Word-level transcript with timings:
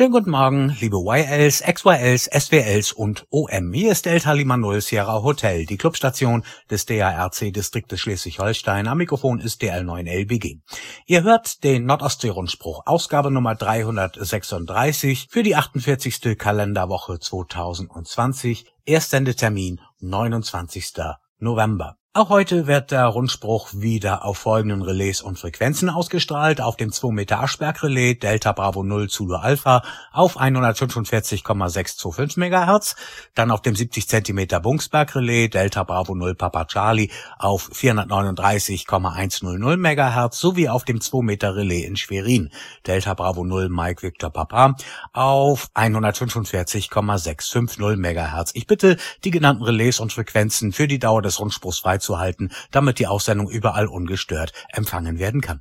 Schönen 0.00 0.12
guten 0.12 0.30
Morgen, 0.30 0.74
liebe 0.80 0.96
YLs, 0.96 1.62
XYLs, 1.62 2.24
SWLs 2.24 2.92
und 2.92 3.26
OM. 3.28 3.74
Hier 3.74 3.92
ist 3.92 4.06
Delta 4.06 4.32
Lima 4.32 4.56
Null 4.56 4.80
Sierra 4.80 5.22
Hotel, 5.22 5.66
die 5.66 5.76
Clubstation 5.76 6.42
des 6.70 6.86
DARC-Distriktes 6.86 8.00
Schleswig-Holstein. 8.00 8.88
Am 8.88 8.96
Mikrofon 8.96 9.40
ist 9.40 9.60
DL9LBG. 9.60 10.60
Ihr 11.04 11.22
hört 11.22 11.64
den 11.64 11.84
Nordostsee-Rundspruch, 11.84 12.86
Ausgabe 12.86 13.30
Nummer 13.30 13.54
336 13.56 15.26
für 15.28 15.42
die 15.42 15.54
48. 15.54 16.38
Kalenderwoche 16.38 17.18
2020, 17.18 18.72
Erstsendetermin 18.86 19.82
29. 20.00 20.94
November. 21.40 21.99
Auch 22.12 22.28
heute 22.28 22.66
wird 22.66 22.90
der 22.90 23.06
Rundspruch 23.06 23.68
wieder 23.72 24.24
auf 24.24 24.38
folgenden 24.38 24.82
Relais 24.82 25.22
und 25.22 25.38
Frequenzen 25.38 25.88
ausgestrahlt. 25.88 26.60
Auf 26.60 26.76
dem 26.76 26.90
2 26.90 27.12
Meter 27.12 27.38
Aschberg 27.38 27.84
Relais 27.84 28.14
Delta 28.14 28.50
Bravo 28.50 28.82
0 28.82 29.08
Zulu 29.08 29.36
Alpha 29.36 29.84
auf 30.10 30.36
145,625 30.36 32.36
MHz. 32.36 32.96
Dann 33.36 33.52
auf 33.52 33.62
dem 33.62 33.76
70 33.76 34.08
Zentimeter 34.08 34.58
Bungsberg 34.58 35.14
Relais 35.14 35.50
Delta 35.50 35.84
Bravo 35.84 36.16
0 36.16 36.34
Papa 36.34 36.64
Charlie 36.64 37.12
auf 37.38 37.70
439,100 37.72 39.78
MHz 39.78 40.36
sowie 40.36 40.68
auf 40.68 40.84
dem 40.84 41.00
2 41.00 41.22
Meter 41.22 41.54
Relais 41.54 41.84
in 41.84 41.94
Schwerin 41.94 42.50
Delta 42.88 43.14
Bravo 43.14 43.44
0 43.44 43.68
Mike 43.68 44.02
Victor 44.02 44.30
Papa 44.30 44.74
auf 45.12 45.68
145,650 45.74 47.98
MHz. 47.98 48.50
Ich 48.54 48.66
bitte 48.66 48.96
die 49.22 49.30
genannten 49.30 49.62
Relais 49.62 50.00
und 50.00 50.12
Frequenzen 50.12 50.72
für 50.72 50.88
die 50.88 50.98
Dauer 50.98 51.22
des 51.22 51.38
Rundspruchs 51.38 51.78
frei 51.78 51.99
freizuhalten, 52.00 52.50
damit 52.70 52.98
die 52.98 53.06
Aussendung 53.06 53.50
überall 53.50 53.86
ungestört 53.86 54.52
empfangen 54.70 55.18
werden 55.18 55.40
kann. 55.40 55.60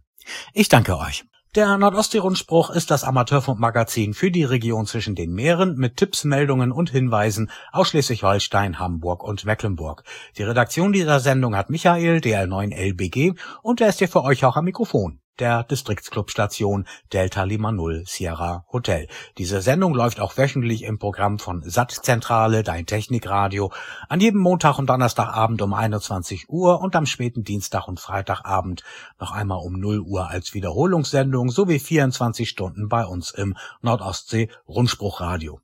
Ich 0.53 0.69
danke 0.69 0.97
euch. 0.97 1.25
Der 1.55 1.79
Nordostsee-Rundspruch 1.79 2.69
ist 2.69 2.91
das 2.91 3.03
Amateurfunkmagazin 3.03 4.13
für 4.13 4.29
die 4.29 4.43
Region 4.43 4.85
zwischen 4.85 5.15
den 5.15 5.33
Meeren 5.33 5.77
mit 5.77 5.97
Tipps, 5.97 6.23
Meldungen 6.23 6.71
und 6.71 6.91
Hinweisen 6.91 7.49
aus 7.71 7.89
Schleswig-Holstein, 7.89 8.77
Hamburg 8.77 9.23
und 9.23 9.45
Mecklenburg. 9.45 10.03
Die 10.37 10.43
Redaktion 10.43 10.93
dieser 10.93 11.19
Sendung 11.19 11.55
hat 11.55 11.71
Michael, 11.71 12.17
DL9LBG, 12.17 13.35
und 13.63 13.81
er 13.81 13.89
ist 13.89 13.97
hier 13.97 14.07
für 14.07 14.23
euch 14.23 14.45
auch 14.45 14.57
am 14.57 14.65
Mikrofon 14.65 15.21
der 15.39 15.63
Distriktsclubstation 15.63 16.85
Delta 17.13 17.43
Lima 17.43 17.71
Null 17.71 18.03
Sierra 18.05 18.65
Hotel. 18.71 19.07
Diese 19.37 19.61
Sendung 19.61 19.93
läuft 19.93 20.19
auch 20.19 20.37
wöchentlich 20.37 20.83
im 20.83 20.99
Programm 20.99 21.39
von 21.39 21.61
Sattzentrale, 21.63 22.63
dein 22.63 22.85
Technikradio, 22.85 23.71
an 24.07 24.19
jedem 24.19 24.41
Montag 24.41 24.79
und 24.79 24.89
Donnerstagabend 24.89 25.61
um 25.61 25.73
21 25.73 26.49
Uhr 26.49 26.81
und 26.81 26.95
am 26.95 27.05
späten 27.05 27.43
Dienstag 27.43 27.87
und 27.87 27.99
Freitagabend 27.99 28.83
noch 29.19 29.31
einmal 29.31 29.59
um 29.59 29.73
0 29.73 29.99
Uhr 29.99 30.29
als 30.29 30.53
Wiederholungssendung 30.53 31.49
sowie 31.49 31.79
24 31.79 32.49
Stunden 32.49 32.89
bei 32.89 33.05
uns 33.05 33.31
im 33.31 33.55
Nordostsee 33.81 34.49
Rundspruchradio. 34.67 35.61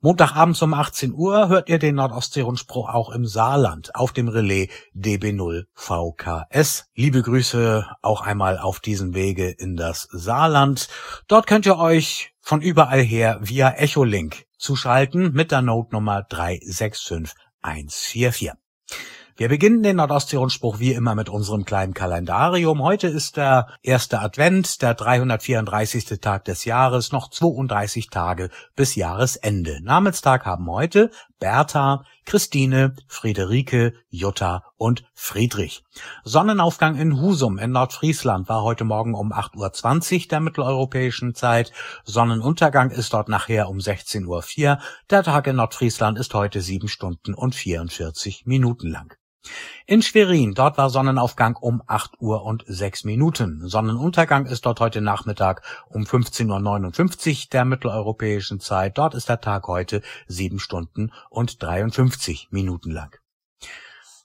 Montagabends 0.00 0.60
um 0.62 0.74
18 0.74 1.14
Uhr 1.14 1.48
hört 1.48 1.68
ihr 1.68 1.78
den 1.78 1.94
Nordostsee-Rundspruch 1.96 2.88
auch 2.88 3.10
im 3.10 3.26
Saarland 3.26 3.94
auf 3.94 4.12
dem 4.12 4.28
Relais 4.28 4.70
DB0 4.94 5.66
VKS. 5.74 6.86
Liebe 6.94 7.22
Grüße 7.22 7.86
auch 8.02 8.22
einmal 8.22 8.58
auf 8.58 8.80
diesem 8.80 9.14
Wege 9.14 9.50
in 9.50 9.76
das 9.76 10.08
Saarland. 10.10 10.88
Dort 11.28 11.46
könnt 11.46 11.66
ihr 11.66 11.78
euch 11.78 12.32
von 12.40 12.60
überall 12.60 13.02
her 13.02 13.38
via 13.40 13.70
Echolink 13.70 14.46
zuschalten 14.58 15.32
mit 15.32 15.52
der 15.52 15.62
Note-Nummer 15.62 16.22
365144. 16.22 18.52
Wir 19.34 19.48
beginnen 19.48 19.82
den 19.82 19.96
Nordostsee-Rundspruch 19.96 20.78
wie 20.78 20.92
immer 20.92 21.14
mit 21.14 21.30
unserem 21.30 21.64
kleinen 21.64 21.94
Kalendarium. 21.94 22.82
Heute 22.82 23.08
ist 23.08 23.38
der 23.38 23.66
erste 23.82 24.20
Advent, 24.20 24.82
der 24.82 24.92
334. 24.92 26.20
Tag 26.20 26.44
des 26.44 26.66
Jahres, 26.66 27.12
noch 27.12 27.30
32 27.30 28.10
Tage 28.10 28.50
bis 28.76 28.94
Jahresende. 28.94 29.80
Namenstag 29.82 30.44
haben 30.44 30.70
heute 30.70 31.10
Bertha, 31.38 32.04
Christine, 32.26 32.94
Friederike, 33.08 33.94
Jutta 34.10 34.64
und 34.76 35.02
Friedrich. 35.14 35.82
Sonnenaufgang 36.24 36.96
in 36.96 37.18
Husum 37.18 37.58
in 37.58 37.72
Nordfriesland 37.72 38.50
war 38.50 38.62
heute 38.62 38.84
Morgen 38.84 39.14
um 39.14 39.32
8.20 39.32 40.14
Uhr 40.24 40.28
der 40.28 40.40
mitteleuropäischen 40.40 41.34
Zeit. 41.34 41.72
Sonnenuntergang 42.04 42.90
ist 42.90 43.14
dort 43.14 43.30
nachher 43.30 43.70
um 43.70 43.78
16.04 43.78 44.26
Uhr. 44.26 44.78
Der 45.08 45.22
Tag 45.22 45.46
in 45.46 45.56
Nordfriesland 45.56 46.18
ist 46.18 46.34
heute 46.34 46.60
sieben 46.60 46.88
Stunden 46.88 47.32
und 47.32 47.54
44 47.54 48.44
Minuten 48.44 48.88
lang. 48.88 49.16
In 49.86 50.02
Schwerin, 50.02 50.54
dort 50.54 50.78
war 50.78 50.90
Sonnenaufgang 50.90 51.56
um 51.56 51.82
8 51.86 52.20
Uhr 52.20 52.44
und 52.44 52.64
6 52.66 53.04
Minuten. 53.04 53.68
Sonnenuntergang 53.68 54.46
ist 54.46 54.64
dort 54.64 54.80
heute 54.80 55.00
Nachmittag 55.00 55.62
um 55.88 56.04
15.59 56.04 57.30
Uhr 57.30 57.48
der 57.52 57.64
mitteleuropäischen 57.64 58.60
Zeit. 58.60 58.96
Dort 58.98 59.14
ist 59.14 59.28
der 59.28 59.40
Tag 59.40 59.66
heute 59.66 60.02
7 60.28 60.58
Stunden 60.58 61.12
und 61.30 61.62
53 61.62 62.48
Minuten 62.50 62.90
lang. 62.90 63.18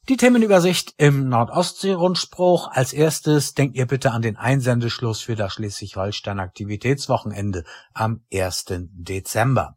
Die 0.10 0.16
Themenübersicht 0.16 0.94
im 0.98 1.28
Nordostsee-Rundspruch. 1.28 2.72
Als 2.72 2.94
erstes 2.94 3.56
denkt 3.56 3.76
ihr 3.76 3.88
bitte 3.88 4.12
an 4.12 4.22
den 4.22 4.38
Einsendeschluss 4.38 5.20
für 5.20 5.36
das 5.36 5.54
Schleswig-Holstein 5.54 6.40
Aktivitätswochenende 6.40 7.66
am 7.94 8.22
1. 8.32 8.66
Dezember. 8.94 9.76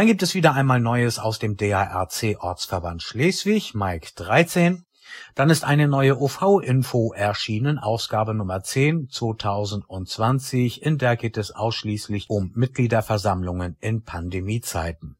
Dann 0.00 0.06
gibt 0.06 0.22
es 0.22 0.34
wieder 0.34 0.54
einmal 0.54 0.80
Neues 0.80 1.18
aus 1.18 1.38
dem 1.38 1.58
DARC 1.58 2.38
Ortsverband 2.38 3.02
Schleswig, 3.02 3.74
Mike 3.74 4.12
13. 4.16 4.86
Dann 5.34 5.50
ist 5.50 5.62
eine 5.62 5.88
neue 5.88 6.18
OV-Info 6.18 7.12
erschienen, 7.12 7.78
Ausgabe 7.78 8.32
Nummer 8.32 8.62
10 8.62 9.10
2020. 9.10 10.80
In 10.82 10.96
der 10.96 11.18
geht 11.18 11.36
es 11.36 11.50
ausschließlich 11.50 12.30
um 12.30 12.50
Mitgliederversammlungen 12.54 13.76
in 13.80 14.02
Pandemiezeiten. 14.02 15.18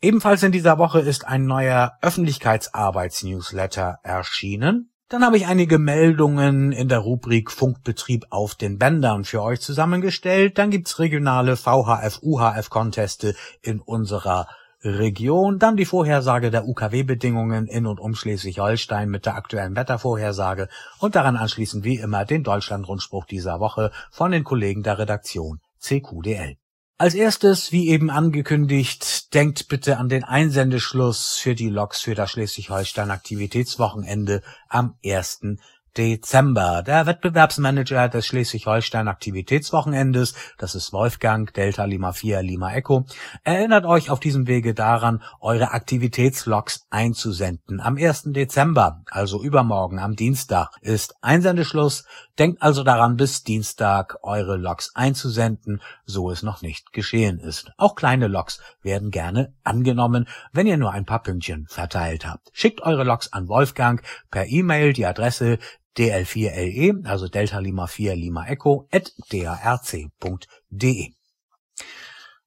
Ebenfalls 0.00 0.42
in 0.42 0.52
dieser 0.52 0.78
Woche 0.78 1.00
ist 1.00 1.26
ein 1.26 1.44
neuer 1.44 1.98
Öffentlichkeitsarbeitsnewsletter 2.00 3.98
erschienen. 4.02 4.93
Dann 5.10 5.22
habe 5.22 5.36
ich 5.36 5.46
einige 5.46 5.78
Meldungen 5.78 6.72
in 6.72 6.88
der 6.88 7.00
Rubrik 7.00 7.50
Funkbetrieb 7.50 8.26
auf 8.30 8.54
den 8.54 8.78
Bändern 8.78 9.24
für 9.24 9.42
euch 9.42 9.60
zusammengestellt. 9.60 10.56
Dann 10.56 10.70
gibt's 10.70 10.98
regionale 10.98 11.56
VHF-UHF-Conteste 11.56 13.34
in 13.60 13.80
unserer 13.80 14.48
Region. 14.82 15.58
Dann 15.58 15.76
die 15.76 15.84
Vorhersage 15.84 16.50
der 16.50 16.66
UKW-Bedingungen 16.66 17.66
in 17.66 17.86
und 17.86 18.00
um 18.00 18.14
Schleswig-Holstein 18.14 19.10
mit 19.10 19.26
der 19.26 19.34
aktuellen 19.34 19.76
Wettervorhersage 19.76 20.68
und 21.00 21.14
daran 21.14 21.36
anschließend 21.36 21.84
wie 21.84 21.96
immer 21.96 22.24
den 22.24 22.42
Deutschland-Rundspruch 22.42 23.26
dieser 23.26 23.60
Woche 23.60 23.90
von 24.10 24.30
den 24.30 24.42
Kollegen 24.42 24.82
der 24.82 24.98
Redaktion 24.98 25.60
CQDL. 25.80 26.56
Als 26.96 27.14
erstes, 27.14 27.72
wie 27.72 27.88
eben 27.88 28.08
angekündigt, 28.08 29.34
denkt 29.34 29.66
bitte 29.66 29.98
an 29.98 30.08
den 30.08 30.22
Einsendeschluss 30.22 31.36
für 31.36 31.56
die 31.56 31.68
Loks 31.68 32.00
für 32.00 32.14
das 32.14 32.30
Schleswig-Holstein 32.30 33.10
Aktivitätswochenende 33.10 34.42
am 34.68 34.96
1. 35.04 35.56
Dezember. 35.96 36.82
Der 36.82 37.06
Wettbewerbsmanager 37.06 38.08
des 38.08 38.26
Schleswig-Holstein 38.26 39.06
Aktivitätswochenendes, 39.06 40.34
das 40.58 40.74
ist 40.74 40.92
Wolfgang 40.92 41.52
Delta 41.54 41.84
Lima 41.84 42.12
4 42.12 42.42
Lima 42.42 42.72
Echo, 42.72 43.06
erinnert 43.44 43.86
euch 43.86 44.10
auf 44.10 44.18
diesem 44.18 44.46
Wege 44.46 44.74
daran, 44.74 45.22
eure 45.40 45.70
Aktivitätslogs 45.70 46.86
einzusenden. 46.90 47.80
Am 47.80 47.96
1. 47.96 48.24
Dezember, 48.32 49.02
also 49.10 49.42
übermorgen 49.42 49.98
am 49.98 50.16
Dienstag, 50.16 50.70
ist 50.80 51.14
Einsendeschluss. 51.22 52.04
Denkt 52.38 52.62
also 52.62 52.82
daran, 52.82 53.16
bis 53.16 53.44
Dienstag 53.44 54.18
eure 54.22 54.56
Logs 54.56 54.90
einzusenden, 54.96 55.80
so 56.04 56.32
es 56.32 56.42
noch 56.42 56.62
nicht 56.62 56.92
geschehen 56.92 57.38
ist. 57.38 57.70
Auch 57.76 57.94
kleine 57.94 58.26
Logs 58.26 58.60
werden 58.82 59.12
gerne 59.12 59.54
angenommen, 59.62 60.26
wenn 60.52 60.66
ihr 60.66 60.76
nur 60.76 60.90
ein 60.90 61.04
paar 61.04 61.22
Pünktchen 61.22 61.66
verteilt 61.68 62.26
habt. 62.26 62.50
Schickt 62.52 62.82
eure 62.82 63.04
Logs 63.04 63.32
an 63.32 63.46
Wolfgang 63.46 64.02
per 64.32 64.46
E-Mail 64.46 64.92
die 64.92 65.06
Adresse 65.06 65.58
dl4le, 65.96 67.06
also 67.06 67.28
Delta 67.28 67.58
Lima 67.60 67.86
4 67.86 68.16
Lima 68.16 68.46
Echo, 68.46 68.88
at 68.90 69.12
darc.de. 69.30 71.14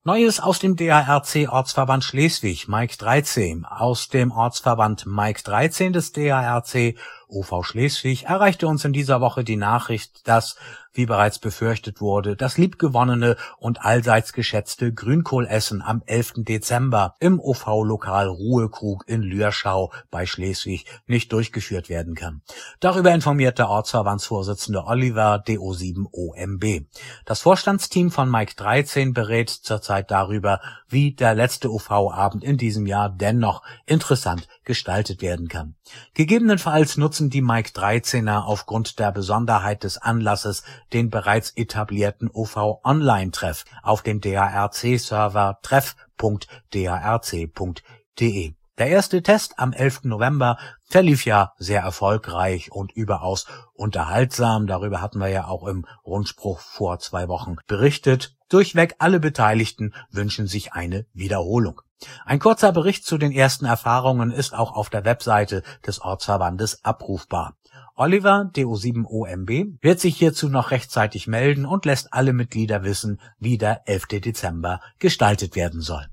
Neues 0.07 0.39
aus 0.39 0.59
dem 0.59 0.77
DARC 0.77 1.49
Ortsverband 1.49 2.01
Schleswig, 2.01 2.69
Mike 2.69 2.95
13. 2.97 3.65
Aus 3.65 4.07
dem 4.07 4.31
Ortsverband 4.31 5.05
Mike 5.05 5.41
13 5.43 5.91
des 5.91 6.13
DARC 6.13 6.95
OV 7.27 7.63
Schleswig 7.63 8.23
erreichte 8.23 8.67
uns 8.67 8.85
in 8.85 8.93
dieser 8.93 9.21
Woche 9.21 9.43
die 9.43 9.57
Nachricht, 9.57 10.27
dass 10.27 10.55
wie 10.97 11.05
bereits 11.05 11.39
befürchtet 11.39 12.01
wurde, 12.01 12.35
das 12.35 12.57
liebgewonnene 12.57 13.37
und 13.59 13.85
allseits 13.85 14.33
geschätzte 14.33 14.91
Grünkohlessen 14.91 15.81
am 15.81 16.01
11. 16.05 16.33
Dezember 16.37 17.15
im 17.19 17.39
OV-Lokal 17.39 18.27
Ruhekrug 18.27 19.03
in 19.07 19.21
Lürschau 19.21 19.91
bei 20.09 20.25
Schleswig 20.25 20.85
nicht 21.05 21.31
durchgeführt 21.31 21.87
werden 21.89 22.15
kann. 22.15 22.41
Darüber 22.79 23.13
informiert 23.13 23.59
der 23.59 23.69
Ortsverbandsvorsitzende 23.69 24.85
Oliver 24.85 25.43
DO7OMB. 25.45 26.85
Das 27.25 27.41
Vorstandsteam 27.41 28.09
von 28.09 28.29
Mike 28.29 28.53
13 28.55 29.13
berät 29.13 29.49
zurzeit 29.49 30.09
darüber, 30.09 30.59
wie 30.87 31.13
der 31.13 31.35
letzte 31.35 31.71
OV-Abend 31.71 32.43
in 32.43 32.57
diesem 32.57 32.87
Jahr 32.87 33.09
dennoch 33.09 33.61
interessant 33.85 34.47
gestaltet 34.67 35.23
werden 35.23 35.47
kann. 35.47 35.73
Gegebenenfalls 36.13 36.97
nutzen 36.97 37.31
die 37.31 37.41
Mike 37.41 37.71
13er 37.71 38.43
aufgrund 38.43 38.99
der 38.99 39.11
Besonderheit 39.11 39.83
des 39.83 39.97
Anlasses 39.97 40.61
den 40.93 41.09
bereits 41.09 41.49
etablierten 41.55 42.29
OV 42.31 42.81
Online 42.83 43.31
Treff 43.31 43.65
auf 43.81 44.03
dem 44.03 44.21
DARC 44.21 44.99
Server 44.99 45.57
treff.darc.de. 45.63 46.53
Der 48.77 48.87
erste 48.89 49.23
Test 49.23 49.55
am 49.57 49.73
11. 49.73 50.03
November 50.03 50.59
verlief 50.83 51.25
ja 51.25 51.53
sehr 51.57 51.81
erfolgreich 51.81 52.71
und 52.71 52.91
überaus 52.91 53.47
unterhaltsam. 53.73 54.67
Darüber 54.67 55.01
hatten 55.01 55.17
wir 55.17 55.29
ja 55.29 55.47
auch 55.47 55.65
im 55.65 55.87
Rundspruch 56.05 56.59
vor 56.59 56.99
zwei 56.99 57.27
Wochen 57.27 57.55
berichtet. 57.65 58.36
Durchweg 58.49 58.95
alle 58.99 59.19
Beteiligten 59.19 59.93
wünschen 60.11 60.47
sich 60.47 60.73
eine 60.73 61.05
Wiederholung. 61.13 61.81
Ein 62.25 62.39
kurzer 62.39 62.71
Bericht 62.71 63.05
zu 63.05 63.17
den 63.17 63.31
ersten 63.31 63.65
Erfahrungen 63.65 64.31
ist 64.31 64.53
auch 64.53 64.73
auf 64.75 64.89
der 64.89 65.03
Webseite 65.03 65.63
des 65.85 65.99
Ortsverbandes 65.99 66.83
abrufbar. 66.85 67.57
Oliver, 67.95 68.51
DO7OMB, 68.55 69.77
wird 69.81 69.99
sich 69.99 70.15
hierzu 70.17 70.49
noch 70.49 70.69
rechtzeitig 70.69 71.27
melden 71.27 71.65
und 71.65 71.85
lässt 71.85 72.13
alle 72.13 72.33
Mitglieder 72.33 72.83
wissen, 72.83 73.19
wie 73.39 73.57
der 73.57 73.87
11. 73.87 74.21
Dezember 74.21 74.81
gestaltet 74.99 75.55
werden 75.55 75.81
soll. 75.81 76.07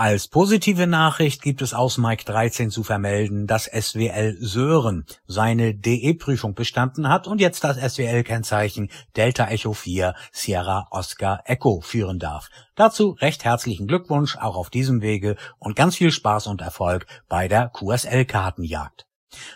Als 0.00 0.28
positive 0.28 0.86
Nachricht 0.86 1.42
gibt 1.42 1.60
es 1.60 1.74
aus 1.74 1.98
Mike 1.98 2.24
13 2.24 2.70
zu 2.70 2.82
vermelden, 2.82 3.46
dass 3.46 3.66
SWL 3.66 4.34
Sören 4.40 5.04
seine 5.26 5.74
DE-Prüfung 5.74 6.54
bestanden 6.54 7.10
hat 7.10 7.26
und 7.26 7.38
jetzt 7.38 7.64
das 7.64 7.76
SWL-Kennzeichen 7.76 8.90
Delta 9.14 9.48
Echo 9.48 9.74
4 9.74 10.14
Sierra 10.32 10.88
Oscar 10.90 11.42
Echo 11.44 11.82
führen 11.82 12.18
darf. 12.18 12.48
Dazu 12.76 13.10
recht 13.20 13.44
herzlichen 13.44 13.86
Glückwunsch 13.88 14.38
auch 14.38 14.56
auf 14.56 14.70
diesem 14.70 15.02
Wege 15.02 15.36
und 15.58 15.76
ganz 15.76 15.96
viel 15.96 16.12
Spaß 16.12 16.46
und 16.46 16.62
Erfolg 16.62 17.04
bei 17.28 17.46
der 17.46 17.68
QSL-Kartenjagd. 17.68 19.09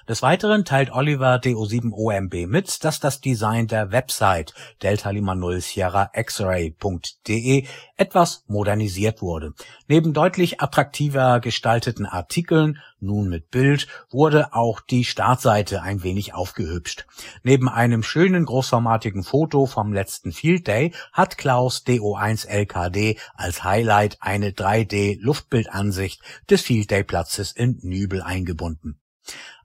Des 0.09 0.21
Weiteren 0.21 0.65
teilt 0.65 0.93
Oliver 0.93 1.37
DO7OMB 1.37 2.47
mit, 2.47 2.85
dass 2.85 3.01
das 3.01 3.21
Design 3.21 3.67
der 3.67 3.91
Website 3.91 4.53
Delta 4.83 5.11
Lima 5.11 5.35
0 5.35 5.61
Sierra 5.63 6.11
X-Ray.de 6.13 7.67
etwas 7.97 8.45
modernisiert 8.47 9.23
wurde. 9.23 9.55
Neben 9.89 10.13
deutlich 10.13 10.61
attraktiver 10.61 11.41
gestalteten 11.41 12.07
Artikeln, 12.07 12.79
nun 13.01 13.29
mit 13.29 13.51
Bild, 13.51 13.89
wurde 14.11 14.53
auch 14.53 14.81
die 14.81 15.05
Startseite 15.05 15.83
ein 15.83 16.03
wenig 16.03 16.35
aufgehübscht. 16.35 17.07
Neben 17.43 17.69
einem 17.69 18.03
schönen 18.03 18.45
großformatigen 18.45 19.25
Foto 19.25 19.67
vom 19.67 19.93
letzten 19.93 20.33
Field 20.33 20.67
Day 20.67 20.93
hat 21.13 21.39
Klaus 21.39 21.85
DO1 21.87 22.47
LKD 22.47 23.19
als 23.35 23.65
Highlight 23.65 24.19
eine 24.21 24.51
3D 24.51 25.19
Luftbildansicht 25.21 26.21
des 26.51 26.63
Field 26.63 26.91
Day 26.91 27.05
Platzes 27.05 27.53
in 27.53 27.79
Nübel 27.83 28.23
eingebunden. 28.23 29.01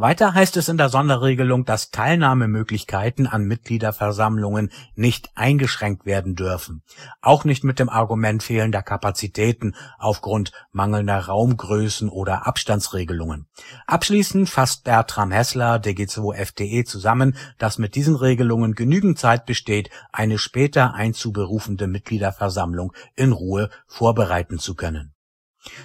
Weiter 0.00 0.32
heißt 0.32 0.56
es 0.56 0.68
in 0.68 0.76
der 0.76 0.90
Sonderregelung, 0.90 1.64
dass 1.64 1.90
Teilnahmemöglichkeiten 1.90 3.26
an 3.26 3.42
Mitgliederversammlungen 3.46 4.70
nicht 4.94 5.30
eingeschränkt 5.34 6.06
werden 6.06 6.36
dürfen. 6.36 6.84
Auch 7.20 7.44
nicht 7.44 7.64
mit 7.64 7.80
dem 7.80 7.88
Argument 7.88 8.44
fehlender 8.44 8.80
Kapazitäten 8.82 9.74
aufgrund 9.98 10.52
mangelnder 10.70 11.18
Raumgrößen 11.18 12.08
oder 12.10 12.46
Abstandsregelungen. 12.46 13.48
Abschließend 13.88 14.48
fasst 14.48 14.84
Bertram 14.84 15.32
Hessler, 15.32 15.78
DG2 15.78 16.32
FDE, 16.36 16.84
zusammen, 16.84 17.36
dass 17.58 17.78
mit 17.78 17.96
diesen 17.96 18.14
Regelungen 18.14 18.76
genügend 18.76 19.18
Zeit 19.18 19.46
besteht, 19.46 19.90
eine 20.12 20.38
später 20.38 20.94
einzuberufende 20.94 21.88
Mitgliederversammlung 21.88 22.92
in 23.16 23.32
Ruhe 23.32 23.68
vorbereiten 23.88 24.60
zu 24.60 24.76
können. 24.76 25.12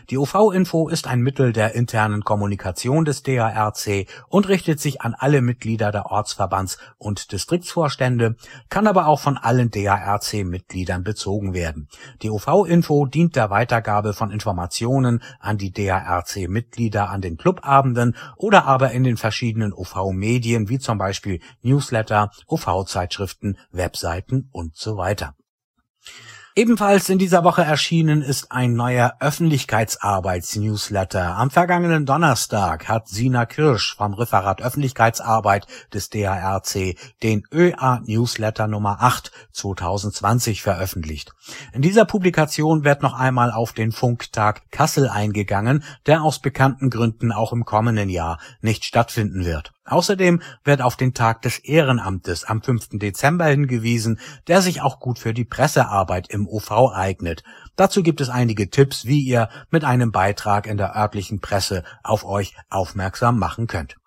Die 0.09 0.17
OV-Info 0.17 0.89
ist 0.89 1.07
ein 1.07 1.21
Mittel 1.21 1.53
der 1.53 1.75
internen 1.75 2.23
Kommunikation 2.23 3.05
des 3.05 3.23
DARC 3.23 4.07
und 4.29 4.47
richtet 4.47 4.79
sich 4.79 5.01
an 5.01 5.15
alle 5.17 5.41
Mitglieder 5.41 5.91
der 5.91 6.07
Ortsverbands- 6.07 6.77
und 6.97 7.31
Distriktsvorstände, 7.31 8.35
kann 8.69 8.87
aber 8.87 9.07
auch 9.07 9.19
von 9.19 9.37
allen 9.37 9.71
DARC-Mitgliedern 9.71 11.03
bezogen 11.03 11.53
werden. 11.53 11.87
Die 12.21 12.29
OV-Info 12.29 13.05
dient 13.05 13.35
der 13.35 13.49
Weitergabe 13.49 14.13
von 14.13 14.31
Informationen 14.31 15.21
an 15.39 15.57
die 15.57 15.71
DARC-Mitglieder 15.71 17.09
an 17.09 17.21
den 17.21 17.37
Clubabenden 17.37 18.15
oder 18.37 18.65
aber 18.65 18.91
in 18.91 19.03
den 19.03 19.17
verschiedenen 19.17 19.73
OV-Medien 19.73 20.69
wie 20.69 20.79
zum 20.79 20.97
Beispiel 20.97 21.39
Newsletter, 21.61 22.31
OV-Zeitschriften, 22.47 23.57
Webseiten 23.71 24.49
und 24.51 24.75
so 24.75 24.97
weiter. 24.97 25.35
Ebenfalls 26.55 27.09
in 27.09 27.17
dieser 27.17 27.43
Woche 27.43 27.63
erschienen 27.63 28.21
ist 28.21 28.51
ein 28.51 28.75
neuer 28.75 29.15
Öffentlichkeitsarbeits-Newsletter. 29.19 31.35
Am 31.35 31.49
vergangenen 31.49 32.05
Donnerstag 32.05 32.87
hat 32.87 33.07
Sina 33.07 33.47
Kirsch 33.47 33.95
vom 33.95 34.13
Referat 34.13 34.61
Öffentlichkeitsarbeit 34.61 35.65
des 35.95 36.11
DARC 36.11 36.95
den 37.23 37.47
ÖA-Newsletter 37.51 38.67
Nummer 38.67 39.01
8 39.01 39.31
2020 39.51 40.61
veröffentlicht. 40.61 41.33
In 41.73 41.81
dieser 41.81 42.05
Publikation 42.05 42.83
wird 42.83 43.01
noch 43.01 43.15
einmal 43.15 43.51
auf 43.51 43.73
den 43.73 43.91
Funktag 43.91 44.69
Kassel 44.69 45.09
eingegangen, 45.09 45.83
der 46.05 46.21
aus 46.21 46.37
bekannten 46.37 46.91
Gründen 46.91 47.31
auch 47.31 47.51
im 47.51 47.65
kommenden 47.65 48.09
Jahr 48.09 48.37
nicht 48.61 48.85
stattfinden 48.85 49.43
wird. 49.43 49.72
Außerdem 49.85 50.41
wird 50.63 50.81
auf 50.81 50.95
den 50.95 51.13
Tag 51.13 51.41
des 51.41 51.59
Ehrenamtes 51.59 52.45
am 52.45 52.61
5. 52.61 52.99
Dezember 52.99 53.45
hingewiesen, 53.45 54.19
der 54.47 54.61
sich 54.61 54.81
auch 54.81 54.99
gut 54.99 55.19
für 55.19 55.33
die 55.33 55.45
Pressearbeit 55.45 56.29
im 56.29 56.47
OV 56.47 56.93
eignet. 56.93 57.43
Dazu 57.75 58.01
gibt 58.01 58.21
es 58.21 58.29
einige 58.29 58.69
Tipps, 58.69 59.05
wie 59.05 59.21
ihr 59.21 59.49
mit 59.71 59.83
einem 59.83 60.11
Beitrag 60.11 60.67
in 60.67 60.77
der 60.77 60.95
örtlichen 60.95 61.41
Presse 61.41 61.83
auf 62.01 62.23
euch 62.23 62.55
aufmerksam 62.69 63.37
machen 63.37 63.67
könnt. 63.67 63.97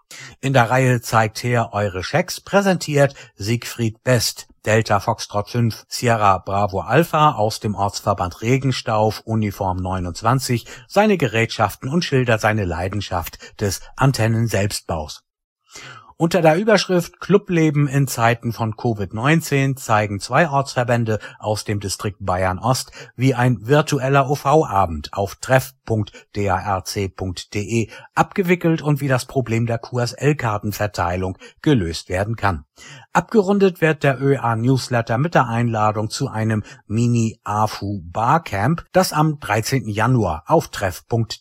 In 0.41 0.53
der 0.53 0.71
Reihe 0.71 1.01
zeigt 1.01 1.43
her 1.43 1.71
eure 1.73 2.03
Schecks 2.03 2.41
präsentiert 2.41 3.15
Siegfried 3.35 4.03
Best, 4.05 4.49
Delta 4.65 5.01
Foxtrot 5.01 5.51
5 5.51 5.85
Sierra 5.89 6.39
Bravo 6.39 6.81
Alpha 6.81 7.33
aus 7.33 7.61
dem 7.61 7.75
Ortsverband 7.75 8.41
Regenstauf 8.41 9.21
Uniform 9.25 9.79
29 9.79 10.65
seine 10.89 11.19
Gerätschaften 11.19 11.89
und 11.89 12.05
schildert 12.05 12.41
seine 12.41 12.65
Leidenschaft 12.65 13.61
des 13.61 13.81
Antennen-Selbstbaus. 13.97 15.26
Unter 16.19 16.41
der 16.41 16.57
Überschrift 16.57 17.21
Clubleben 17.21 17.89
in 17.89 18.09
Zeiten 18.09 18.55
von 18.55 18.73
Covid-19 18.73 19.77
zeigen 19.77 20.19
zwei 20.19 20.49
Ortsverbände 20.49 21.19
aus 21.39 21.65
dem 21.65 21.79
Distrikt 21.79 22.25
Bayern 22.25 22.59
Ost, 22.59 22.91
wie 23.17 23.35
ein 23.35 23.67
virtueller 23.67 24.31
OV-Abend 24.31 25.13
auf 25.13 25.35
treff.darc.de 25.35 25.91
abgewickelt 28.15 28.81
und 28.81 29.03
wie 29.03 29.09
das 29.09 29.27
Problem 29.27 29.67
der 29.67 29.77
QSL-Kartenverteilung 29.77 31.37
gelöst 31.61 32.09
werden 32.09 32.37
kann. 32.37 32.65
Abgerundet 33.13 33.83
wird 33.83 34.03
der 34.03 34.19
ÖA-Newsletter 34.19 35.19
mit 35.19 35.35
der 35.35 35.49
Einladung 35.49 36.09
zu 36.09 36.29
einem 36.29 36.63
Mini-AFU 36.87 38.01
Barcamp, 38.11 38.87
das 38.93 39.13
am 39.13 39.39
13. 39.39 39.87
Januar 39.87 40.45
auf 40.47 40.69
treff.darc.de 40.69 41.35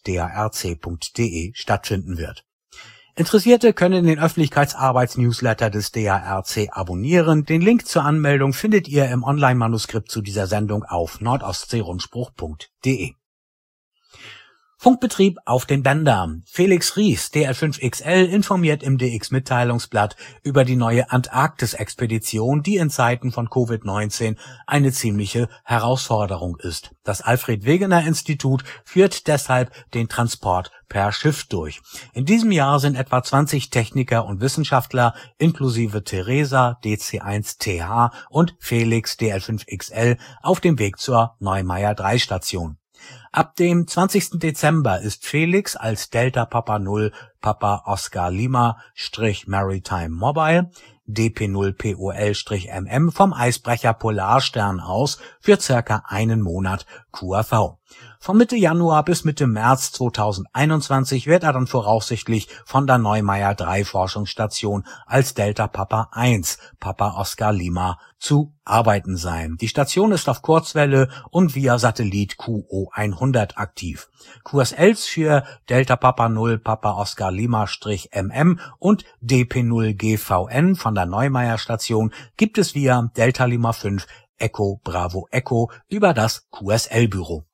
stattfinden 1.55 2.17
wird. 2.17 2.43
Interessierte 3.17 3.71
können 3.71 4.05
den 4.05 4.19
Öffentlichkeitsarbeits-Newsletter 4.19 5.69
des 5.69 5.93
DARC 5.93 6.67
abonnieren. 6.71 7.45
Den 7.45 7.61
Link 7.61 7.87
zur 7.87 8.03
Anmeldung 8.03 8.51
findet 8.51 8.89
ihr 8.89 9.07
im 9.07 9.23
Online-Manuskript 9.23 10.11
zu 10.11 10.21
dieser 10.21 10.47
Sendung 10.47 10.83
auf 10.83 11.21
nordostseerundspruch.de. 11.21 13.13
Funkbetrieb 14.77 15.37
auf 15.45 15.65
den 15.65 15.83
Bändern. 15.83 16.43
Felix 16.45 16.97
Ries, 16.97 17.31
DL5XL, 17.33 18.25
informiert 18.25 18.83
im 18.83 18.97
DX-Mitteilungsblatt 18.97 20.15
über 20.43 20.65
die 20.65 20.75
neue 20.75 21.09
Antarktis-Expedition, 21.11 22.61
die 22.61 22.77
in 22.77 22.89
Zeiten 22.89 23.31
von 23.31 23.47
Covid-19 23.47 24.35
eine 24.67 24.91
ziemliche 24.91 25.47
Herausforderung 25.63 26.57
ist. 26.57 26.91
Das 27.03 27.21
Alfred-Wegener-Institut 27.21 28.63
führt 28.83 29.27
deshalb 29.27 29.71
den 29.93 30.09
Transport 30.09 30.71
per 30.89 31.11
Schiff 31.11 31.45
durch. 31.45 31.81
In 32.13 32.25
diesem 32.25 32.51
Jahr 32.51 32.79
sind 32.79 32.95
etwa 32.95 33.23
20 33.23 33.69
Techniker 33.69 34.25
und 34.25 34.41
Wissenschaftler 34.41 35.15
inklusive 35.37 36.03
Theresa 36.03 36.77
DC1TH 36.83 38.11
und 38.29 38.55
Felix 38.59 39.17
DL5XL 39.17 40.17
auf 40.41 40.59
dem 40.59 40.77
Weg 40.79 40.99
zur 40.99 41.35
Neumeier 41.39 41.95
3 41.95 42.19
Station. 42.19 42.77
Ab 43.31 43.55
dem 43.55 43.87
20. 43.87 44.39
Dezember 44.39 45.01
ist 45.01 45.25
Felix 45.25 45.75
als 45.75 46.09
Delta 46.09 46.45
Papa 46.45 46.79
0 46.79 47.11
Papa 47.41 47.83
Oscar 47.85 48.31
Lima 48.31 48.79
Maritime 49.45 50.09
Mobile 50.09 50.71
DP0POL-MM 51.07 53.11
vom 53.11 53.33
Eisbrecher 53.33 53.93
Polarstern 53.93 54.79
aus 54.79 55.19
für 55.39 55.59
circa 55.59 56.03
einen 56.07 56.41
Monat 56.41 56.87
QAV. 57.11 57.77
Von 58.25 58.37
Mitte 58.37 58.55
Januar 58.55 59.05
bis 59.05 59.23
Mitte 59.23 59.45
März 59.45 59.91
2021 59.91 61.27
wird 61.27 61.43
er 61.43 61.53
dann 61.53 61.67
voraussichtlich 61.67 62.47
von 62.65 62.87
der 62.87 62.97
Neumeier 62.97 63.53
3 63.53 63.85
Forschungsstation 63.85 64.83
als 65.05 65.35
Delta 65.35 65.67
Papa 65.67 66.09
1 66.11 66.57
Papa 66.79 67.17
Oscar 67.17 67.53
Lima 67.53 67.99
zu 68.17 68.55
arbeiten 68.63 69.15
sein. 69.15 69.57
Die 69.61 69.67
Station 69.67 70.11
ist 70.11 70.27
auf 70.27 70.41
Kurzwelle 70.41 71.09
und 71.29 71.53
via 71.53 71.77
Satellit 71.77 72.37
QO100 72.39 73.57
aktiv. 73.57 74.09
QSLs 74.43 75.05
für 75.05 75.43
Delta 75.69 75.95
Papa 75.95 76.27
0 76.27 76.57
Papa 76.57 76.93
Oscar 76.93 77.31
Lima 77.31 77.67
MM 78.11 78.59
und 78.79 79.05
DP0 79.21 79.93
GVN 79.93 80.75
von 80.75 80.95
der 80.95 81.05
Neumeier 81.05 81.59
Station 81.59 82.11
gibt 82.37 82.57
es 82.57 82.73
via 82.73 83.07
Delta 83.15 83.45
Lima 83.45 83.71
5 83.71 84.07
Echo 84.39 84.81
Bravo 84.83 85.27
Echo 85.29 85.69
über 85.89 86.15
das 86.15 86.49
QSL-Büro. 86.49 87.45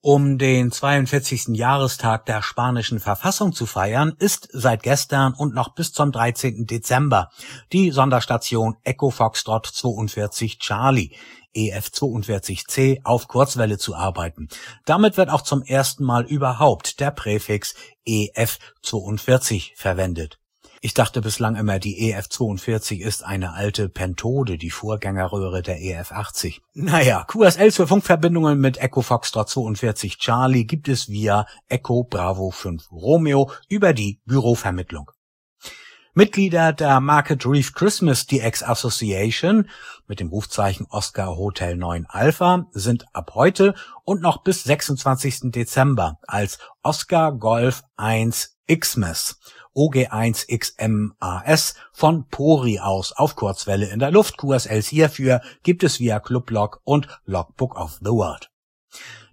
Um 0.00 0.38
den 0.38 0.70
42. 0.70 1.56
Jahrestag 1.56 2.24
der 2.26 2.40
spanischen 2.40 3.00
Verfassung 3.00 3.52
zu 3.52 3.66
feiern, 3.66 4.14
ist 4.20 4.48
seit 4.52 4.84
gestern 4.84 5.34
und 5.34 5.54
noch 5.54 5.74
bis 5.74 5.92
zum 5.92 6.12
13. 6.12 6.66
Dezember 6.66 7.30
die 7.72 7.90
Sonderstation 7.90 8.76
Echo 8.84 9.10
Foxtrot 9.10 9.66
42 9.66 10.60
Charlie 10.60 11.16
EF42C 11.56 13.00
auf 13.02 13.26
Kurzwelle 13.26 13.76
zu 13.76 13.96
arbeiten. 13.96 14.48
Damit 14.84 15.16
wird 15.16 15.30
auch 15.30 15.42
zum 15.42 15.62
ersten 15.62 16.04
Mal 16.04 16.24
überhaupt 16.24 17.00
der 17.00 17.10
Präfix 17.10 17.74
EF42 18.06 19.72
verwendet. 19.74 20.38
Ich 20.80 20.94
dachte 20.94 21.20
bislang 21.20 21.56
immer, 21.56 21.80
die 21.80 22.14
EF42 22.14 23.00
ist 23.00 23.24
eine 23.24 23.52
alte 23.52 23.88
Pentode, 23.88 24.58
die 24.58 24.70
Vorgängerröhre 24.70 25.60
der 25.60 25.78
EF80. 25.78 26.60
Naja, 26.74 27.24
QSLs 27.24 27.76
für 27.76 27.88
Funkverbindungen 27.88 28.60
mit 28.60 28.78
Echo 28.78 29.02
Foxtrot 29.02 29.48
42 29.48 30.18
Charlie 30.18 30.64
gibt 30.64 30.88
es 30.88 31.08
via 31.08 31.46
Echo 31.68 32.04
Bravo 32.04 32.50
5 32.50 32.92
Romeo 32.92 33.50
über 33.68 33.92
die 33.92 34.20
Bürovermittlung. 34.24 35.10
Mitglieder 36.14 36.72
der 36.72 37.00
Market 37.00 37.44
Reef 37.46 37.74
Christmas 37.74 38.26
DX 38.26 38.62
Association 38.62 39.68
mit 40.06 40.20
dem 40.20 40.28
Rufzeichen 40.28 40.86
Oscar 40.90 41.36
Hotel 41.36 41.76
9 41.76 42.06
Alpha 42.08 42.66
sind 42.72 43.04
ab 43.12 43.32
heute 43.34 43.74
und 44.04 44.22
noch 44.22 44.42
bis 44.42 44.64
26. 44.64 45.52
Dezember 45.52 46.18
als 46.26 46.58
Oscar 46.82 47.32
Golf 47.32 47.82
1 47.96 48.58
Xmas 48.68 49.38
OG1XMAS 49.78 51.76
von 51.92 52.26
Pori 52.26 52.80
aus 52.80 53.12
auf 53.12 53.36
Kurzwelle 53.36 53.86
in 53.86 54.00
der 54.00 54.10
Luft. 54.10 54.36
QSLs 54.38 54.88
hierfür 54.88 55.40
gibt 55.62 55.84
es 55.84 56.00
via 56.00 56.18
Clublog 56.18 56.80
und 56.82 57.06
Logbook 57.24 57.78
of 57.78 58.00
the 58.00 58.10
World. 58.10 58.50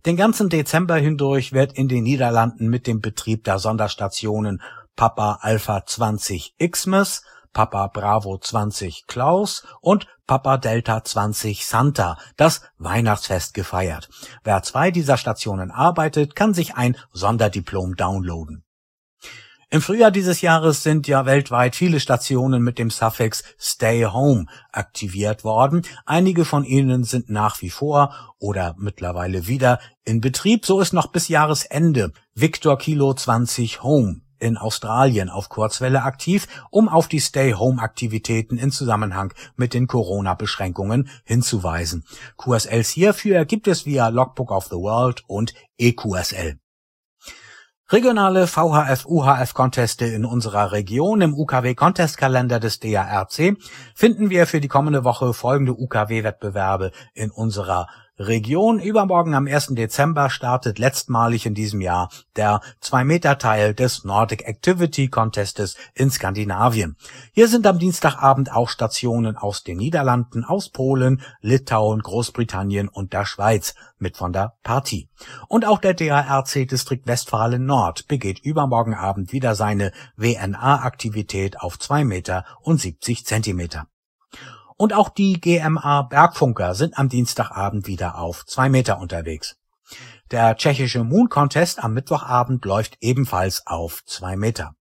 Den 0.05 0.17
ganzen 0.17 0.49
Dezember 0.49 0.97
hindurch 0.97 1.51
wird 1.51 1.73
in 1.73 1.87
den 1.87 2.03
Niederlanden 2.03 2.69
mit 2.69 2.85
dem 2.85 3.01
Betrieb 3.01 3.43
der 3.43 3.57
Sonderstationen 3.57 4.61
Papa 4.95 5.39
Alpha 5.41 5.83
20 5.83 6.57
Xmas, 6.59 7.23
Papa 7.51 7.87
Bravo 7.87 8.37
20 8.37 9.07
Klaus 9.07 9.65
und 9.81 10.05
Papa 10.27 10.57
Delta 10.57 11.03
20 11.03 11.65
Santa 11.65 12.19
das 12.37 12.61
Weihnachtsfest 12.77 13.55
gefeiert. 13.55 14.09
Wer 14.43 14.61
zwei 14.61 14.91
dieser 14.91 15.17
Stationen 15.17 15.71
arbeitet, 15.71 16.35
kann 16.35 16.53
sich 16.53 16.75
ein 16.75 16.97
Sonderdiplom 17.11 17.95
downloaden. 17.95 18.64
Im 19.75 19.81
Frühjahr 19.81 20.09
dieses 20.09 20.39
Jahres 20.39 20.83
sind 20.83 21.05
ja 21.05 21.25
weltweit 21.25 21.75
viele 21.75 21.99
Stationen 21.99 22.63
mit 22.63 22.79
dem 22.79 22.89
Suffix 22.89 23.43
Stay 23.59 24.05
Home 24.05 24.45
aktiviert 24.71 25.43
worden. 25.43 25.81
Einige 26.05 26.45
von 26.45 26.63
ihnen 26.63 27.03
sind 27.03 27.29
nach 27.29 27.61
wie 27.61 27.69
vor 27.69 28.13
oder 28.39 28.75
mittlerweile 28.77 29.47
wieder 29.47 29.81
in 30.05 30.21
Betrieb. 30.21 30.65
So 30.65 30.79
ist 30.79 30.93
noch 30.93 31.07
bis 31.07 31.27
Jahresende 31.27 32.13
Victor 32.35 32.77
Kilo 32.77 33.13
20 33.13 33.83
Home 33.83 34.21
in 34.39 34.55
Australien 34.55 35.29
auf 35.29 35.49
Kurzwelle 35.49 36.03
aktiv, 36.03 36.47
um 36.71 36.87
auf 36.87 37.09
die 37.09 37.19
Stay-Home-Aktivitäten 37.19 38.57
in 38.57 38.71
Zusammenhang 38.71 39.33
mit 39.57 39.73
den 39.73 39.87
Corona-Beschränkungen 39.87 41.09
hinzuweisen. 41.25 42.05
QSLs 42.37 42.91
hierfür 42.91 43.43
gibt 43.43 43.67
es 43.67 43.85
via 43.85 44.07
Logbook 44.07 44.51
of 44.51 44.67
the 44.67 44.77
World 44.77 45.25
und 45.27 45.53
EQSL. 45.77 46.59
Regionale 47.87 48.47
VHF-UHF-Conteste 48.47 50.05
in 50.05 50.25
unserer 50.25 50.71
Region. 50.71 51.21
Im 51.21 51.35
UKW-Contestkalender 51.35 52.59
des 52.59 52.79
DARC 52.79 53.57
finden 53.93 54.31
wir 54.31 54.47
für 54.47 54.59
die 54.59 54.67
kommende 54.67 55.03
Woche 55.03 55.35
folgende 55.35 55.73
UKW-Wettbewerbe 55.73 56.91
in 57.13 57.29
unserer 57.29 57.87
Region. 58.17 58.79
Übermorgen 58.79 59.33
am 59.33 59.45
1. 59.47 59.75
Dezember 59.75 60.29
startet 60.29 60.79
letztmalig 60.79 61.45
in 61.45 61.53
diesem 61.53 61.81
Jahr 61.81 62.09
der 62.35 62.61
2-Meter-Teil 62.81 63.73
des 63.73 64.05
Nordic 64.05 64.47
Activity 64.47 65.09
Contestes 65.09 65.75
in 65.93 66.09
Skandinavien. 66.09 66.95
Hier 67.33 67.47
sind 67.49 67.67
am 67.67 67.77
Dienstagabend 67.77 68.51
auch 68.51 68.69
Stationen 68.69 69.35
aus 69.35 69.63
den 69.63 69.77
Niederlanden, 69.77 70.45
aus 70.45 70.69
Polen, 70.69 71.21
Litauen, 71.41 72.01
Großbritannien 72.01 72.87
und 72.87 73.11
der 73.11 73.25
Schweiz 73.25 73.75
mit 73.99 74.15
von 74.15 74.31
der 74.31 74.53
Partie. 74.63 75.09
Und 75.47 75.65
auch 75.65 75.79
der 75.79 75.93
DARC 75.93 76.67
Distrikt 76.67 77.07
Westfalen 77.07 77.65
Nord 77.65 78.07
begeht 78.07 78.39
übermorgen 78.39 78.93
Abend 78.93 79.33
wieder 79.33 79.55
seine 79.55 79.91
WNA-Aktivität 80.15 81.59
auf 81.59 81.79
2 81.79 82.05
Meter 82.05 82.45
und 82.61 82.79
70 82.79 83.25
Zentimeter. 83.25 83.87
Und 84.77 84.93
auch 84.93 85.09
die 85.09 85.39
GMA 85.39 86.03
Bergfunker 86.03 86.75
sind 86.75 86.97
am 86.97 87.09
Dienstagabend 87.09 87.87
wieder 87.87 88.17
auf 88.17 88.45
zwei 88.45 88.69
Meter 88.69 88.99
unterwegs. 88.99 89.55
Der 90.31 90.57
tschechische 90.57 91.03
Moon 91.03 91.29
Contest 91.29 91.83
am 91.83 91.93
Mittwochabend 91.93 92.65
läuft 92.65 92.97
ebenfalls 92.99 93.65
auf 93.67 94.03
zwei 94.05 94.35
Meter. 94.35 94.75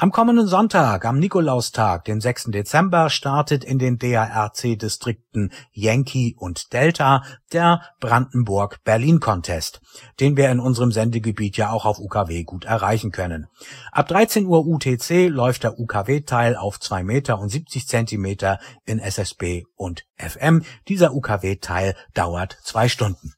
Am 0.00 0.12
kommenden 0.12 0.46
Sonntag, 0.46 1.04
am 1.06 1.18
Nikolaustag, 1.18 2.04
den 2.04 2.20
6. 2.20 2.52
Dezember, 2.52 3.10
startet 3.10 3.64
in 3.64 3.80
den 3.80 3.98
DARC-Distrikten 3.98 5.50
Yankee 5.72 6.36
und 6.38 6.72
Delta 6.72 7.24
der 7.52 7.82
Brandenburg-Berlin-Contest, 7.98 9.80
den 10.20 10.36
wir 10.36 10.52
in 10.52 10.60
unserem 10.60 10.92
Sendegebiet 10.92 11.56
ja 11.56 11.72
auch 11.72 11.84
auf 11.84 11.98
UKW 11.98 12.44
gut 12.44 12.64
erreichen 12.64 13.10
können. 13.10 13.48
Ab 13.90 14.06
13 14.06 14.46
Uhr 14.46 14.64
UTC 14.68 15.26
läuft 15.26 15.64
der 15.64 15.80
UKW-Teil 15.80 16.54
auf 16.54 16.78
2 16.78 17.02
Meter 17.02 17.40
und 17.40 17.48
70 17.48 17.88
Zentimeter 17.88 18.60
in 18.84 19.00
SSB 19.00 19.64
und 19.74 20.04
FM. 20.14 20.62
Dieser 20.86 21.12
UKW-Teil 21.12 21.96
dauert 22.14 22.56
zwei 22.62 22.88
Stunden. 22.88 23.32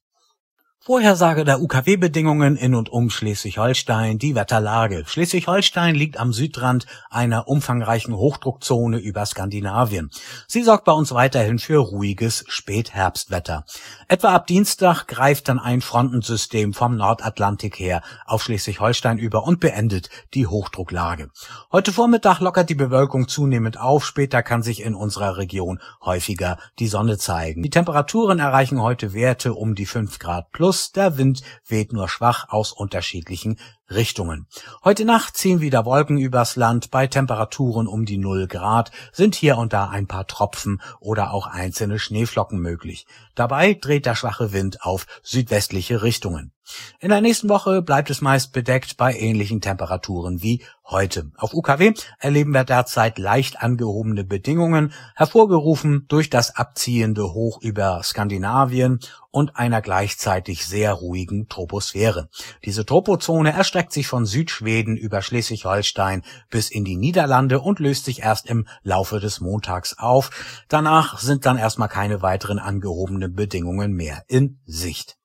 Vorhersage 0.82 1.44
der 1.44 1.60
UKW-Bedingungen 1.60 2.56
in 2.56 2.74
und 2.74 2.88
um 2.88 3.10
Schleswig-Holstein, 3.10 4.18
die 4.18 4.34
Wetterlage. 4.34 5.04
Schleswig-Holstein 5.06 5.94
liegt 5.94 6.18
am 6.18 6.32
Südrand 6.32 6.86
einer 7.10 7.48
umfangreichen 7.48 8.16
Hochdruckzone 8.16 8.96
über 8.96 9.26
Skandinavien. 9.26 10.08
Sie 10.46 10.62
sorgt 10.62 10.86
bei 10.86 10.92
uns 10.92 11.12
weiterhin 11.12 11.58
für 11.58 11.80
ruhiges 11.80 12.46
Spätherbstwetter. 12.48 13.66
Etwa 14.08 14.34
ab 14.34 14.46
Dienstag 14.46 15.06
greift 15.06 15.50
dann 15.50 15.58
ein 15.58 15.82
Frontensystem 15.82 16.72
vom 16.72 16.96
Nordatlantik 16.96 17.78
her 17.78 18.00
auf 18.24 18.42
Schleswig-Holstein 18.42 19.18
über 19.18 19.44
und 19.44 19.60
beendet 19.60 20.08
die 20.32 20.46
Hochdrucklage. 20.46 21.28
Heute 21.72 21.92
Vormittag 21.92 22.40
lockert 22.40 22.70
die 22.70 22.74
Bewölkung 22.74 23.28
zunehmend 23.28 23.78
auf, 23.78 24.06
später 24.06 24.42
kann 24.42 24.62
sich 24.62 24.82
in 24.82 24.94
unserer 24.94 25.36
Region 25.36 25.78
häufiger 26.02 26.56
die 26.78 26.88
Sonne 26.88 27.18
zeigen. 27.18 27.62
Die 27.62 27.68
Temperaturen 27.68 28.38
erreichen 28.38 28.80
heute 28.80 29.12
Werte 29.12 29.52
um 29.52 29.74
die 29.74 29.84
5 29.84 30.18
Grad 30.18 30.50
plus 30.52 30.79
Der 30.88 31.18
Wind 31.18 31.42
weht 31.66 31.92
nur 31.92 32.08
schwach 32.08 32.48
aus 32.48 32.72
unterschiedlichen 32.72 33.58
Richtungen. 33.90 34.46
Heute 34.84 35.04
Nacht 35.04 35.36
ziehen 35.36 35.60
wieder 35.60 35.84
Wolken 35.84 36.18
übers 36.18 36.56
Land. 36.56 36.90
Bei 36.90 37.06
Temperaturen 37.06 37.86
um 37.86 38.04
die 38.04 38.18
0 38.18 38.46
Grad 38.46 38.90
sind 39.12 39.34
hier 39.34 39.58
und 39.58 39.72
da 39.72 39.88
ein 39.88 40.06
paar 40.06 40.26
Tropfen 40.26 40.80
oder 41.00 41.32
auch 41.32 41.46
einzelne 41.46 41.98
Schneeflocken 41.98 42.58
möglich. 42.58 43.06
Dabei 43.34 43.74
dreht 43.74 44.06
der 44.06 44.14
schwache 44.14 44.52
Wind 44.52 44.82
auf 44.82 45.06
südwestliche 45.22 46.02
Richtungen. 46.02 46.52
In 46.98 47.10
der 47.10 47.20
nächsten 47.20 47.48
Woche 47.48 47.82
bleibt 47.82 48.10
es 48.10 48.20
meist 48.20 48.52
bedeckt 48.52 48.96
bei 48.96 49.14
ähnlichen 49.14 49.60
Temperaturen 49.60 50.42
wie 50.42 50.62
heute. 50.84 51.30
Auf 51.36 51.54
UKW 51.54 51.94
erleben 52.18 52.52
wir 52.52 52.64
derzeit 52.64 53.18
leicht 53.18 53.62
angehobene 53.62 54.24
Bedingungen, 54.24 54.92
hervorgerufen 55.14 56.06
durch 56.08 56.30
das 56.30 56.56
abziehende 56.56 57.32
Hoch 57.32 57.60
über 57.62 58.02
Skandinavien 58.02 59.00
und 59.30 59.56
einer 59.56 59.80
gleichzeitig 59.80 60.66
sehr 60.66 60.92
ruhigen 60.92 61.48
Troposphäre. 61.48 62.28
Diese 62.64 62.84
Tropozone 62.84 63.52
erstreckt 63.52 63.92
sich 63.92 64.08
von 64.08 64.26
Südschweden 64.26 64.96
über 64.96 65.22
Schleswig-Holstein 65.22 66.22
bis 66.50 66.70
in 66.70 66.84
die 66.84 66.96
Niederlande 66.96 67.60
und 67.60 67.78
löst 67.78 68.04
sich 68.04 68.22
erst 68.22 68.46
im 68.46 68.66
Laufe 68.82 69.20
des 69.20 69.40
Montags 69.40 69.96
auf. 69.98 70.30
Danach 70.68 71.18
sind 71.18 71.46
dann 71.46 71.58
erstmal 71.58 71.88
keine 71.88 72.22
weiteren 72.22 72.58
angehobenen 72.58 73.34
Bedingungen 73.34 73.92
mehr 73.92 74.24
in 74.26 74.58
Sicht. 74.66 75.16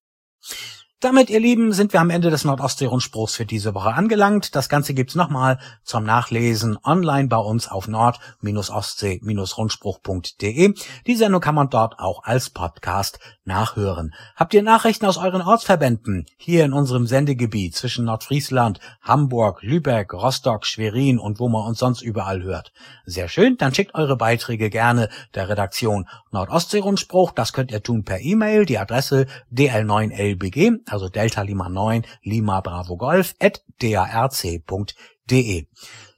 Damit, 1.02 1.30
ihr 1.30 1.42
Lieben, 1.42 1.74
sind 1.74 1.92
wir 1.92 2.00
am 2.00 2.10
Ende 2.10 2.30
des 2.30 2.46
Nordostsee-Rundspruchs 2.46 3.36
für 3.36 3.46
diese 3.46 3.76
Woche 3.76 3.94
angelangt. 3.94 4.56
Das 4.56 4.70
Ganze 4.70 4.94
gibt's 4.94 5.14
nochmal 5.14 5.60
zum 5.84 6.06
Nachlesen 6.06 6.78
online 6.86 7.28
bei 7.28 7.36
uns 7.36 7.68
auf 7.68 7.90
nord-ostsee-rundspruch.de. 7.90 10.74
Die 11.06 11.16
Sendung 11.16 11.42
kann 11.42 11.54
man 11.54 11.70
dort 11.70 12.00
auch 12.00 12.24
als 12.24 12.50
Podcast 12.50 13.20
nachhören. 13.44 14.14
Habt 14.38 14.54
ihr 14.54 14.64
Nachrichten 14.64 15.06
aus 15.06 15.18
euren 15.18 15.42
Ortsverbänden 15.42 16.28
hier 16.38 16.64
in 16.64 16.72
unserem 16.72 17.08
Sendegebiet 17.08 17.76
zwischen 17.76 18.06
Nordfriesland, 18.06 18.80
Hamburg, 19.02 19.64
Lübeck, 19.64 20.14
Rostock, 20.14 20.66
Schwerin 20.66 21.20
und 21.20 21.42
wo 21.42 21.50
man 21.50 21.68
uns 21.68 21.80
sonst 21.80 22.04
überall 22.04 22.42
hört? 22.42 22.72
Sehr 23.06 23.28
schön, 23.28 23.58
dann 23.58 23.76
schickt 23.76 23.96
eure 23.96 24.16
Beiträge 24.16 24.70
gerne 24.70 25.10
der 25.36 25.50
Redaktion 25.50 26.08
Nordostsee-Rundspruch. 26.32 27.34
Das 27.34 27.52
könnt 27.52 27.72
ihr 27.72 27.84
tun 27.84 28.06
per 28.06 28.22
E-Mail, 28.22 28.66
die 28.66 28.78
Adresse 28.78 29.26
dl9lbg 29.54 30.85
also 30.88 31.10
Delta 31.10 31.42
Lima 31.42 31.70
9 31.70 32.06
Lima 32.24 32.62
Bravo 32.62 32.98
Golf 32.98 33.36
at 33.40 33.64
darc.de. 33.82 35.68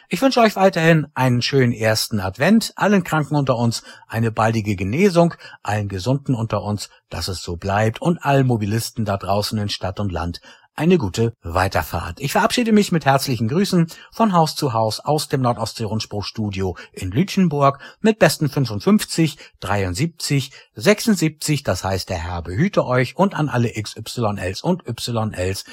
Ich 0.10 0.22
wünsche 0.22 0.40
euch 0.40 0.56
weiterhin 0.56 1.08
einen 1.14 1.42
schönen 1.42 1.74
ersten 1.74 2.20
Advent, 2.20 2.74
allen 2.78 3.04
Kranken 3.04 3.36
unter 3.36 3.58
uns 3.58 3.84
eine 4.08 4.32
baldige 4.32 4.76
Genesung, 4.76 5.34
allen 5.64 5.90
Gesunden 5.90 6.34
unter 6.34 6.64
uns, 6.64 6.90
dass 7.10 7.28
es 7.28 7.42
so 7.42 7.58
bleibt 7.58 8.02
und 8.02 8.24
allen 8.24 8.48
Mobilisten 8.48 9.06
da 9.06 9.18
draußen 9.18 9.58
in 9.60 9.70
Stadt 9.70 10.00
und 10.00 10.12
Land 10.12 10.42
eine 10.78 10.98
gute 10.98 11.34
Weiterfahrt. 11.42 12.20
Ich 12.20 12.32
verabschiede 12.32 12.72
mich 12.72 12.92
mit 12.92 13.06
herzlichen 13.06 13.48
Grüßen 13.48 13.88
von 14.12 14.32
Haus 14.32 14.56
zu 14.56 14.74
Haus 14.74 15.00
aus 15.00 15.28
dem 15.28 15.42
Nordostsee-Rundspruchstudio 15.42 16.78
in 16.94 17.12
Lütchenburg 17.12 17.80
mit 18.00 18.20
besten 18.20 18.48
55, 18.48 19.38
73, 19.60 20.52
76, 20.76 21.64
das 21.64 21.84
heißt 21.84 22.10
der 22.10 22.20
Herr 22.20 22.44
behüte 22.44 22.86
euch 22.86 23.18
und 23.18 23.34
an 23.34 23.50
alle 23.50 23.72
XYLs 23.72 24.62
und 24.62 24.84
YLs. 24.88 25.66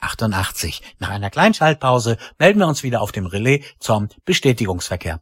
88. 0.00 0.82
Nach 0.98 1.10
einer 1.10 1.30
kleinen 1.30 1.54
Schaltpause 1.54 2.16
melden 2.38 2.58
wir 2.58 2.66
uns 2.66 2.82
wieder 2.82 3.00
auf 3.00 3.12
dem 3.12 3.26
Relais 3.26 3.64
zum 3.78 4.08
Bestätigungsverkehr. 4.24 5.20